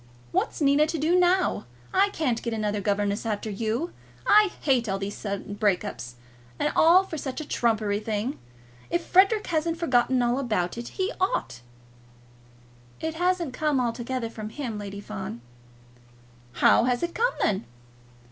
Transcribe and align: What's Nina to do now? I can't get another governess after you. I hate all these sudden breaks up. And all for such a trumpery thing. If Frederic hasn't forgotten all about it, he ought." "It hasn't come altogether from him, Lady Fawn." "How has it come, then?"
What's 0.31 0.61
Nina 0.61 0.87
to 0.87 0.97
do 0.97 1.15
now? 1.15 1.67
I 1.93 2.09
can't 2.09 2.41
get 2.41 2.55
another 2.55 2.81
governess 2.81 3.23
after 3.23 3.51
you. 3.51 3.93
I 4.25 4.49
hate 4.61 4.89
all 4.89 4.97
these 4.97 5.15
sudden 5.15 5.53
breaks 5.53 5.85
up. 5.85 5.99
And 6.57 6.73
all 6.75 7.03
for 7.03 7.19
such 7.19 7.39
a 7.39 7.45
trumpery 7.47 7.99
thing. 7.99 8.39
If 8.89 9.05
Frederic 9.05 9.45
hasn't 9.45 9.77
forgotten 9.77 10.19
all 10.23 10.39
about 10.39 10.75
it, 10.75 10.87
he 10.97 11.11
ought." 11.21 11.61
"It 12.99 13.13
hasn't 13.13 13.53
come 13.53 13.79
altogether 13.79 14.31
from 14.31 14.49
him, 14.49 14.79
Lady 14.79 15.01
Fawn." 15.01 15.39
"How 16.53 16.85
has 16.85 17.03
it 17.03 17.13
come, 17.13 17.33
then?" 17.43 17.65